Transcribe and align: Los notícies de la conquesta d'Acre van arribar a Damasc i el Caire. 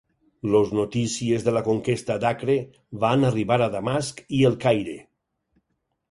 Los 0.53 0.69
notícies 0.75 1.43
de 1.47 1.51
la 1.57 1.61
conquesta 1.67 2.15
d'Acre 2.23 2.55
van 3.03 3.27
arribar 3.29 3.59
a 3.65 3.67
Damasc 3.75 4.23
i 4.39 4.41
el 4.51 4.57
Caire. 4.65 4.97